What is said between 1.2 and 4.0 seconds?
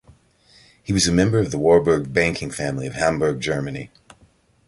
of the Warburg banking family of Hamburg, Germany.